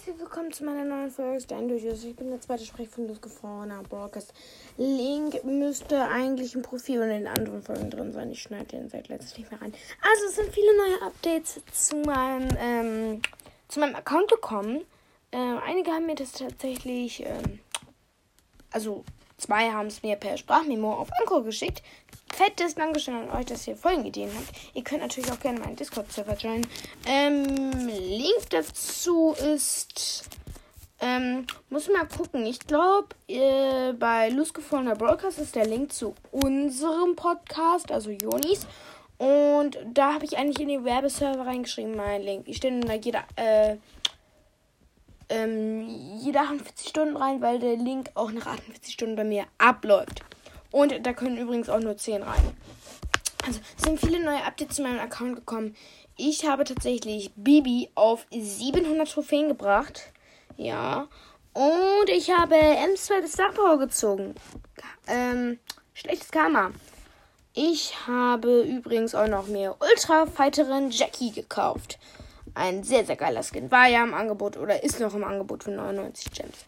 [0.00, 1.84] herzlich willkommen zu meiner neuen Folge Stein durch.
[1.84, 4.32] Ich bin der zweite Sprecher von Losgefrorener Broadcast.
[4.78, 8.30] Link müsste eigentlich im Profil und in den anderen Folgen drin sein.
[8.30, 9.74] Ich schneide den seit letztes nicht mehr rein.
[10.00, 13.22] Also es sind viele neue Updates zu meinem, ähm,
[13.68, 14.80] zu meinem Account gekommen.
[15.32, 17.60] Ähm, einige haben mir das tatsächlich, ähm,
[18.70, 19.04] also
[19.40, 21.82] zwei haben es mir per Sprachmemo auf Anchor geschickt
[22.40, 24.48] fettes Dankeschön an euch, dass ihr Folgenideen habt.
[24.74, 26.66] Ihr könnt natürlich auch gerne meinen Discord-Server joinen.
[27.06, 30.24] Ähm, Link dazu ist.
[31.00, 32.46] Ähm, muss mal gucken.
[32.46, 38.66] Ich glaube, äh, bei Losgefallener Broadcast ist der Link zu unserem Podcast, also Jonis.
[39.16, 42.48] Und da habe ich eigentlich in den Werbeserver reingeschrieben, meinen Link.
[42.48, 43.76] Ich stelle da jeder, äh,
[45.30, 50.20] ähm, jede 48 Stunden rein, weil der Link auch nach 48 Stunden bei mir abläuft.
[50.70, 52.56] Und da können übrigens auch nur 10 rein.
[53.46, 55.74] Also es sind viele neue Updates zu meinem Account gekommen.
[56.16, 60.12] Ich habe tatsächlich Bibi auf 700 Trophäen gebracht.
[60.56, 61.08] Ja.
[61.54, 64.34] Und ich habe M2 das Star Power gezogen.
[65.08, 65.58] Ähm,
[65.94, 66.70] schlechtes Karma.
[67.54, 71.98] Ich habe übrigens auch noch mehr Ultra Fighterin Jackie gekauft.
[72.54, 73.70] Ein sehr, sehr geiler Skin.
[73.70, 76.64] War ja im Angebot oder ist noch im Angebot für 99 Gems.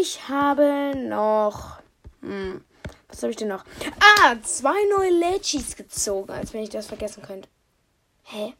[0.00, 1.78] Ich habe noch.
[2.20, 2.64] Hm,
[3.08, 3.64] was habe ich denn noch?
[4.00, 7.48] Ah, zwei neue Legis gezogen, als wenn ich das vergessen könnte.
[8.24, 8.54] Hä?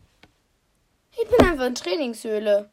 [1.13, 2.71] Ich bin einfach in Trainingshöhle.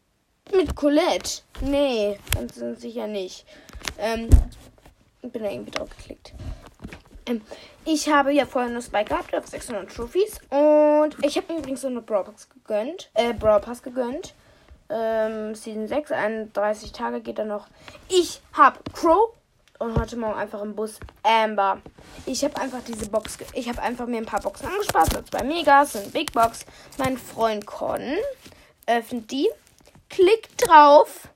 [0.54, 1.42] Mit Colette.
[1.62, 3.46] Nee, ganz sicher nicht.
[3.98, 4.30] Ähm,
[5.22, 6.34] ich bin da irgendwie drauf geklickt.
[7.28, 7.42] Ähm,
[7.86, 10.40] ich habe ja vorhin nur Spike gehabt auf 600 Trophies.
[10.50, 10.69] Und
[11.22, 13.10] ich habe mir übrigens so eine Brawl Pass gegönnt.
[13.14, 14.34] Äh, Brawl Pass gegönnt.
[14.90, 17.68] Ähm, Season 6, 31 Tage geht da noch.
[18.08, 19.34] Ich habe Crow,
[19.80, 21.82] und heute Morgen einfach im Bus Amber.
[22.26, 25.44] Ich habe einfach diese Box, ich habe einfach mir ein paar Boxen angespart, so zwei
[25.44, 26.66] Megas und Big Box.
[26.98, 28.18] Mein Freund Con
[28.86, 29.50] öffnet die,
[30.10, 31.30] klickt drauf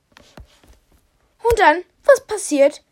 [1.42, 2.82] und dann, was passiert?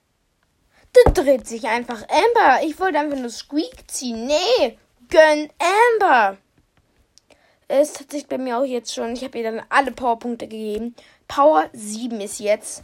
[0.92, 2.64] Da dreht sich einfach Amber.
[2.64, 4.26] Ich wollte einfach nur Squeak ziehen.
[4.26, 5.50] Nee, gönn
[5.98, 6.36] Amber.
[7.74, 10.94] Es hat sich bei mir auch jetzt schon, ich habe ihr dann alle Powerpunkte gegeben.
[11.26, 12.82] Power 7 ist jetzt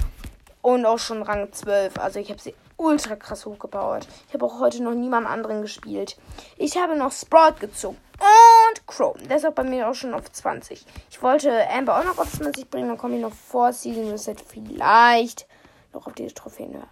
[0.63, 1.99] und auch schon Rang 12.
[1.99, 4.09] Also ich habe sie ultra krass hochgebaut.
[4.29, 6.17] Ich habe auch heute noch niemand anderen gespielt.
[6.57, 7.99] Ich habe noch Sprout gezogen.
[8.19, 9.21] Und Chrome.
[9.25, 10.87] Der ist auch bei mir auch schon auf 20.
[11.11, 12.89] Ich wollte Amber auch noch auf 20 bringen.
[12.89, 15.47] Dann komme ich noch vor Season Reset vielleicht
[15.93, 16.89] noch auf diese Trophäen hören.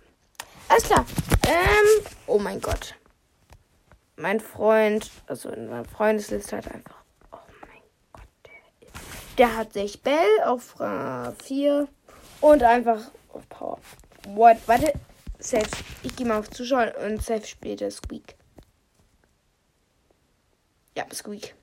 [0.69, 1.07] Alles klar.
[1.49, 2.95] Ähm, oh mein Gott.
[4.17, 6.96] Mein Freund, also in meiner Freundesliste hat einfach.
[9.39, 10.77] Der, der hat sich Bell auf
[11.45, 11.89] 4
[12.41, 13.01] und einfach
[13.33, 13.79] auf Power.
[14.29, 14.57] What?
[14.67, 14.93] Warte.
[15.39, 15.69] Safe.
[16.03, 18.37] Ich gehe mal auf Zuschauen und safe später Squeak.
[20.97, 21.55] Ja, Squeak.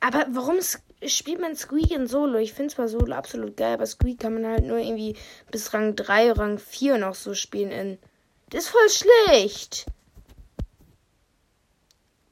[0.00, 0.58] Aber warum
[1.04, 2.38] spielt man Squeak in Solo?
[2.38, 5.16] Ich finde zwar Solo absolut geil, aber Squeak kann man halt nur irgendwie
[5.50, 7.98] bis Rang 3, Rang 4 noch so spielen in.
[8.50, 9.86] Das ist voll schlecht.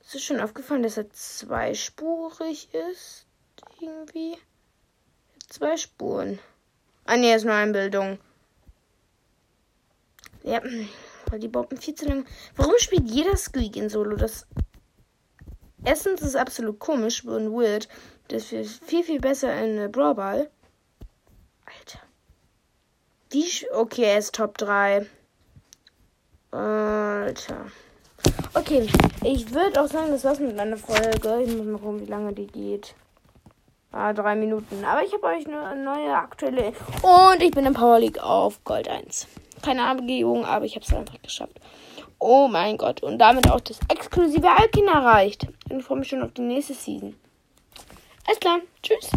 [0.01, 3.27] Ist dir schon aufgefallen, dass er zweispurig ist?
[3.81, 4.39] Irgendwie.
[5.57, 6.39] Zwei Spuren.
[7.07, 8.19] Ah, ne, ist nur Einbildung.
[10.43, 10.61] Ja,
[11.31, 12.27] weil die Bomben viel zu lang.
[12.57, 14.17] Warum spielt jeder Squeak in Solo?
[14.17, 14.47] Das.
[15.83, 17.89] Erstens ist absolut komisch und weird.
[18.29, 20.51] Das ist viel, viel besser in äh, Brawl Ball.
[21.65, 22.01] Alter.
[23.31, 23.67] Wie.
[23.73, 25.07] Okay, er ist Top 3.
[26.51, 27.67] Alter.
[28.53, 28.87] Okay,
[29.25, 31.41] ich würde auch sagen, das war's mit meiner Folge.
[31.43, 32.95] Ich muss mal gucken, wie lange die geht.
[33.97, 34.85] Ah, drei Minuten.
[34.85, 36.73] Aber ich habe euch eine neue aktuelle.
[37.03, 39.27] Und ich bin in Power League auf Gold 1
[39.67, 41.59] keine Abgebung, aber ich habe es einfach geschafft.
[42.21, 43.03] Oh mein Gott.
[43.03, 45.49] Und damit auch das exklusive Alkin erreicht.
[45.69, 47.17] Ich freue mich schon auf die nächste Season.
[48.27, 48.61] Alles klar.
[48.83, 49.11] Tschüss.